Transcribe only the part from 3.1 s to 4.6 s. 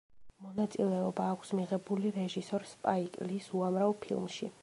ლის უამრავ ფილმში.